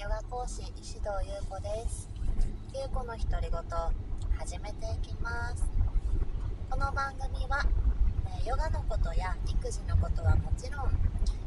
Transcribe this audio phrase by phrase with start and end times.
[0.00, 2.08] ヨガ講師石堂優子です。
[2.72, 3.60] 優子の独り言
[4.38, 5.62] 始めていきます。
[6.70, 7.60] この番組は、
[8.42, 10.88] えヨガのことや育児のことはもちろん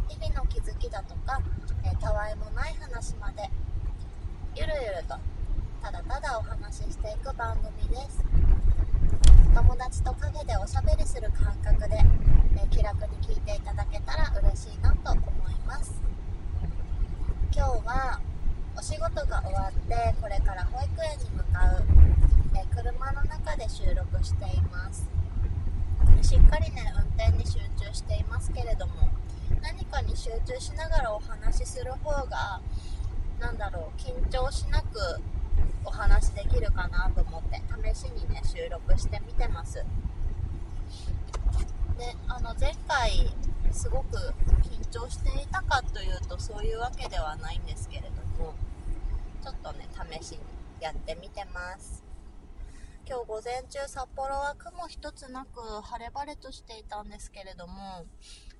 [0.08, 1.42] 日々の気づきだとか、
[1.84, 3.50] えたわいもない話まで
[4.54, 5.18] ゆるゆると
[5.82, 8.24] ただただお話ししていく番組です。
[9.56, 11.98] 友達と陰でおしゃべりする感覚で、
[12.62, 16.00] え気楽に聞いていただけたら嬉しいなと思います。
[17.52, 18.22] 今日は
[18.78, 21.84] お仕事が終わってこれから保育園に向かう、
[22.56, 25.08] え車の中で収録しています。
[26.22, 29.10] しっかりね運転に集中していますけれども
[29.62, 32.62] 何かに集中しながらお話しする方が
[33.40, 35.20] 何だろう緊張しなく
[35.86, 37.62] お話できるかなと思って
[37.94, 39.86] 試しにね収録してみてます。
[41.98, 43.30] であの前回
[43.72, 44.18] すごく
[44.62, 48.54] 緊張していたかというとそういうわけではないんですけれども
[49.44, 49.88] ちょっとね
[50.20, 50.40] 試しに
[50.80, 52.04] やってみてます。
[53.06, 58.06] 今日午前中札幌は雲一つなく晴れ晴れとしていたんですけれども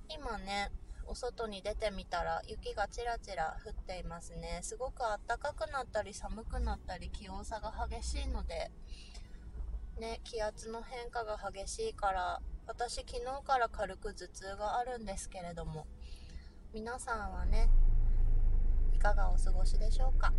[0.08, 0.70] 今ね
[1.06, 4.60] お外に出てみたら雪がちらちら降っていますね。
[4.62, 8.70] すごく暖かくなったり寒くなったり気温差が激しいので
[9.98, 15.86] ね気圧の変化が激しいから私昨日から軽く頭痛があるんですけれども
[16.72, 17.68] 皆さんはね
[19.04, 20.32] かがお過ごしでしょうか？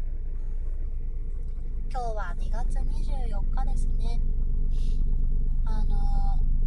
[1.91, 4.19] 今日は2月24日ですね。
[5.65, 5.95] あの、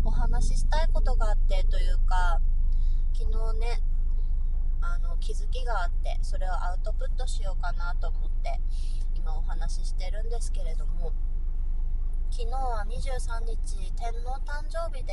[0.05, 2.41] お話ししたいことがあってというか
[3.13, 3.83] 昨日ね
[4.81, 8.61] あの気づきがあってそれをアウトプットしようかなと思って
[9.15, 11.13] 今お話ししてるんですけれども
[12.31, 15.13] 昨日は23日天皇誕生日で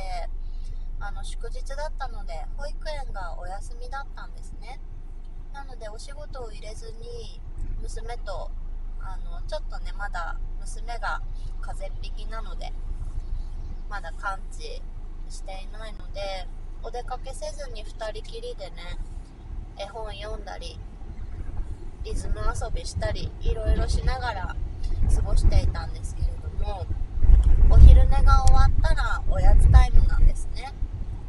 [1.00, 4.80] あの祝日だったので保育園がお休みだったんですね。
[5.56, 7.40] なのでお仕事を入れずに
[7.80, 8.50] 娘と
[9.00, 11.22] あのちょっとねまだ娘が
[11.62, 12.74] 風邪っ引きなので
[13.88, 14.82] まだ完治
[15.30, 16.46] していないので
[16.82, 18.98] お出かけせずに2人きりでね
[19.78, 20.78] 絵本読んだり
[22.04, 24.56] リズム遊びしたりいろいろしながら
[25.14, 26.84] 過ごしていたんですけれども
[27.70, 30.70] お昼寝が終わったらおやつタイムなんですね。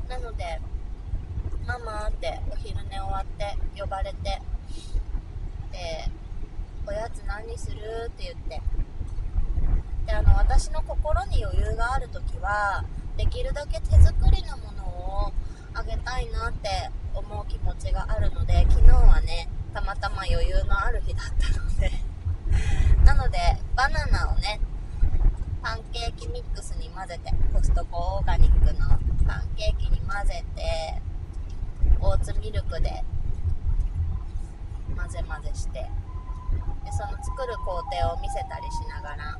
[0.10, 0.60] なので
[1.66, 4.42] ママってお昼寝終わって呼ばれて
[5.72, 6.10] で
[6.86, 7.78] おやつ何にする
[8.08, 8.62] って言って。
[10.06, 12.86] であの私の心に余裕がある時は
[13.18, 14.86] できるだけ手作りのもの
[15.28, 15.32] を
[15.74, 16.70] あげたいなって
[17.14, 21.92] 思う気持ちがあるので昨日はねたまたま余裕のある日だったので。
[23.04, 23.38] なので
[23.76, 24.60] バナナをね
[25.62, 28.88] パンケーキミックスに混ぜてコストコオーガニックの
[29.28, 31.02] パンケーキに混ぜて
[32.00, 33.04] オーツミルクで
[35.08, 35.90] 混ぜ混ぜして。
[36.84, 39.40] でその作る工程を見せたりしながら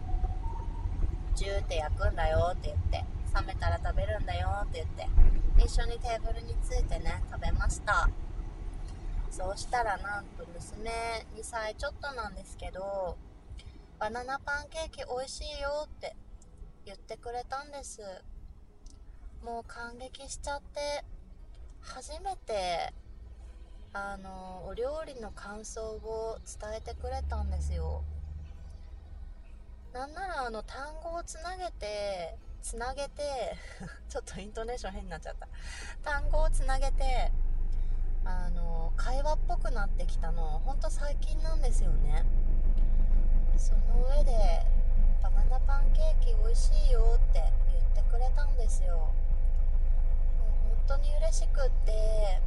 [1.36, 4.88] ジューって焼くんだよって言って冷めたら食べるんだよって言っ
[5.58, 8.10] て一緒にテーブルについてね食べました。
[9.30, 10.90] そうしたらなんと娘
[11.36, 13.18] 2歳ちょっとなんですけど
[14.00, 16.16] バナナパンケーキ美味しいよって
[16.86, 18.02] 言ってくれたんです。
[19.44, 21.04] もう感激しちゃって
[21.82, 22.94] 初めて
[23.98, 28.04] あのお料理の感想を伝えてくれたんですよ。
[29.92, 33.58] なんならあの単語をつなげてつなげて
[34.08, 35.48] ちょっとイントネーション変になっちゃった。
[36.04, 37.32] 単語をつなげて
[38.24, 40.60] あの会話っぽくなってきたの。
[40.60, 42.24] ほんと最近なんですよね。
[43.58, 44.64] その上で
[45.24, 47.42] バナナパンケーキ美味しいよって
[47.72, 48.96] 言ってくれたんですよ。
[48.98, 49.14] もう
[50.86, 52.40] 本当に嬉しくって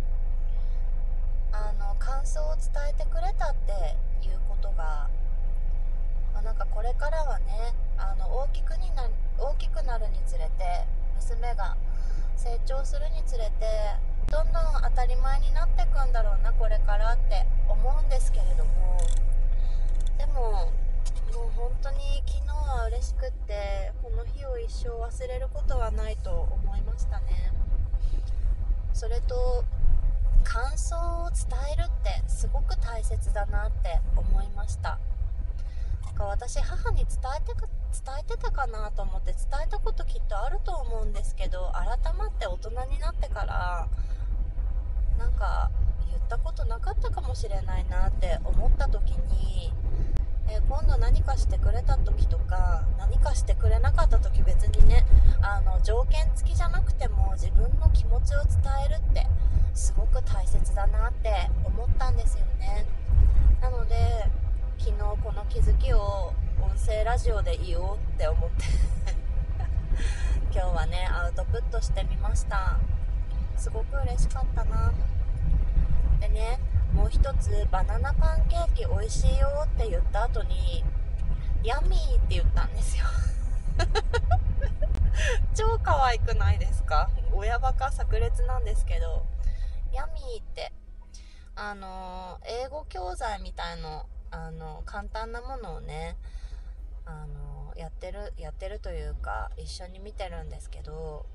[2.01, 5.07] 感想を伝えてくれたっていうことが、
[6.33, 11.77] まあ、なんかこれからはねあの大きくにな大きくなるにつれて娘が
[12.37, 13.53] 成長するにつれて
[14.33, 18.99] どんどん当たり前になっていくんだろうなこれからって思うんですけれども
[20.19, 20.73] でも
[21.37, 27.53] もう本当に昨日は嬉しくってこの日を一生忘れることはないと思いましたね。
[28.93, 29.65] それと
[30.51, 34.99] 感想を伝えるってすごく大切だなって思いました。
[36.05, 37.07] なんか私母に伝
[37.39, 43.89] えて伝えてたかなと思って伝えたこときっとあると思うんですけど改まって大人になってから
[45.19, 45.71] なんか
[46.11, 49.73] 言ったことなかったかもしれないなって思った時に
[50.53, 54.10] えー、今度何かしてくれた時とか何かしてくれなかった
[56.11, 59.27] あの条件付きじゃなくても自分の気持ちを伝えるって
[59.75, 61.31] すごく大切だなって
[61.65, 62.85] 思ったんですよね。
[63.61, 63.95] なので
[64.79, 68.65] 昨日この気づきを音声ラジオで言おうって思って
[70.53, 72.79] 今日はねアウトプットしてみました。
[73.57, 74.93] すごく嬉しかったな。
[76.21, 76.59] でね
[76.93, 80.85] もう一つバナナパンケーキ美味しいよって言った後に
[81.63, 83.05] ヤミーって言ったんですよ。
[85.55, 87.11] 超可愛くないですか？
[87.33, 89.27] 親バカ炸裂なんですけど。
[89.93, 90.73] ヤミーって
[91.57, 96.17] あの英語教材みたいのあの簡単なものをね
[97.05, 101.27] あのやってるやってるというか一緒に見てるんですけど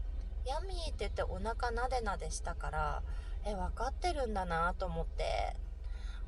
[0.45, 3.03] ヤミーって言ってお腹なでなでしたから
[3.43, 5.57] え分かってるんだなと思って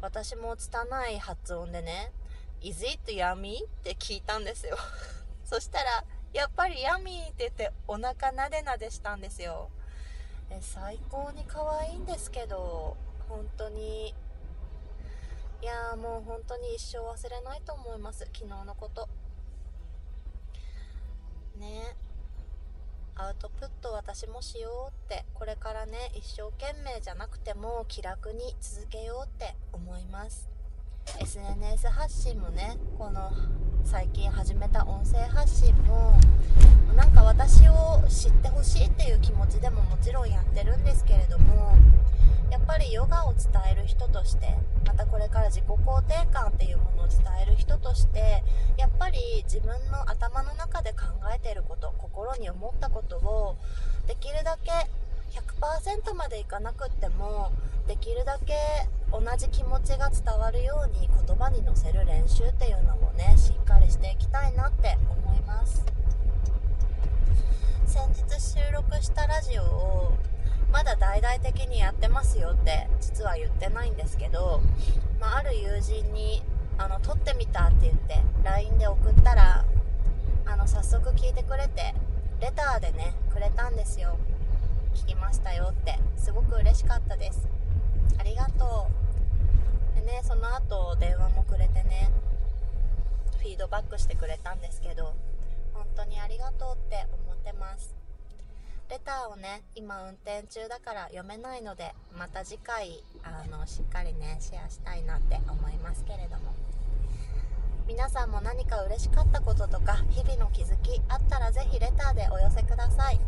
[0.02, 2.12] 私も拙い発音でね
[2.60, 4.78] 「Is it yummy?」って聞いたんですよ。
[5.46, 6.04] そしたら
[6.34, 9.70] やっぱりヤミーって言ってお腹なでなでしたんですよ。
[10.50, 12.96] え最高に可愛いんですけど
[13.28, 14.14] 本当に。
[15.60, 19.10] いやーもう本当に一生忘れないと思います昨日のこと。
[21.58, 21.96] ね。
[23.16, 25.26] アウトプット私もしようって。
[25.34, 30.48] これからね一生懸命じゃなくても気楽に続けようって思います。
[31.20, 33.32] SNS 発信もねこの
[33.90, 36.20] 最近始めた音声発信も
[36.94, 41.74] なんか私を知ってほしいっていう気持ちでももちろんやってるんですけれども
[42.52, 48.44] やっぱりヨガを伝える人としてまたこれから自己肯定感っていうものを伝える人として
[48.78, 53.56] やっぱり自分の頭の中で考えていること心に思ったことを
[54.06, 54.70] できるだけ
[55.78, 57.52] 100%までいかなくっても
[57.88, 58.56] できるだけ
[59.12, 65.86] 同じ気持ちが伝わるように言葉に乗せる練習っていうのもねしっかりしていきたいなって思います。
[67.86, 70.18] 先日収録したラジオを
[70.72, 74.62] まだ大々的にやってますよって実は言ってないんですけど、
[75.20, 76.44] まあ、ある友人に
[76.78, 79.64] あの撮ってみたって言って LINE で送ったら
[80.46, 81.94] あの早速聞いてくれて
[82.42, 84.18] レターでねくれたんですよ。
[84.98, 87.48] 聞きましたよってすごく嬉しかったです。
[88.18, 88.88] ありがと
[89.94, 89.96] う。
[89.96, 92.10] でねその後電話もくれてね
[93.38, 95.14] フィードバックしてくれたんですけど
[95.74, 97.96] 本当にありがとうって思ってます。
[98.90, 106.56] レターをね今運転中だから読めないのでまた次回あのしっかりねシェアしたいなって思いますけれども。
[107.88, 113.20] 皆さんも何か嬉しかったこととか日々の気づきあったらぜひレターでお寄せください。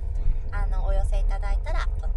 [0.51, 2.09] あのお寄せいただいたらとっ